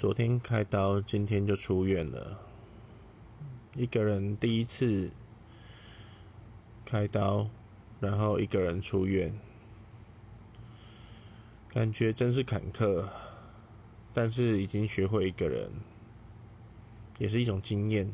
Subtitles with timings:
[0.00, 2.40] 昨天开刀今天就出院了。
[3.76, 5.10] 一个人第一次
[6.86, 7.46] 开刀
[8.00, 9.30] 然后一个人出院。
[11.68, 13.06] 感觉真是坎坷
[14.14, 15.70] 但是已经学会一个人
[17.18, 18.10] 也是一种经验。